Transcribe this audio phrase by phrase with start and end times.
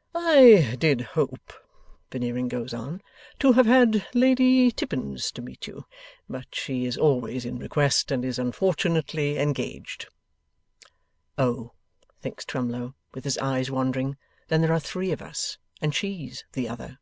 [0.16, 1.52] ')'I did hope,'
[2.10, 3.00] Veneering goes on,
[3.38, 5.86] 'to have had Lady Tippins to meet you;
[6.28, 10.08] but she is always in request, and is unfortunately engaged.'
[11.38, 11.70] ['Oh!'
[12.20, 14.16] thinks Twemlow, with his eyes wandering,
[14.48, 16.98] 'then there are three of us, and SHE'S the other.